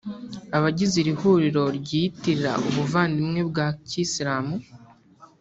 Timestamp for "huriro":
1.19-1.63